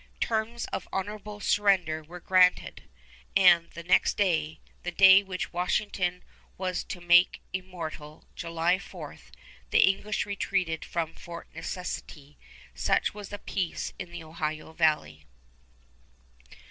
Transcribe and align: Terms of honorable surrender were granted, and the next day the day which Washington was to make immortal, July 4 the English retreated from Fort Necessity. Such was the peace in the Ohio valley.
Terms 0.19 0.65
of 0.73 0.87
honorable 0.91 1.39
surrender 1.39 2.01
were 2.01 2.19
granted, 2.19 2.81
and 3.37 3.69
the 3.73 3.83
next 3.83 4.17
day 4.17 4.59
the 4.81 4.89
day 4.89 5.21
which 5.21 5.53
Washington 5.53 6.23
was 6.57 6.83
to 6.85 6.99
make 6.99 7.39
immortal, 7.53 8.23
July 8.35 8.79
4 8.79 9.19
the 9.69 9.87
English 9.87 10.25
retreated 10.25 10.83
from 10.83 11.13
Fort 11.13 11.49
Necessity. 11.53 12.35
Such 12.73 13.13
was 13.13 13.29
the 13.29 13.37
peace 13.37 13.93
in 13.99 14.09
the 14.11 14.23
Ohio 14.23 14.73
valley. 14.73 15.27